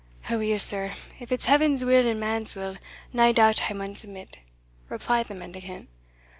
[0.31, 2.77] "Aweel, sir, if it's Heaven's will and man's will,
[3.13, 4.39] nae doubt I maun submit,"
[4.89, 5.89] replied the mendicant.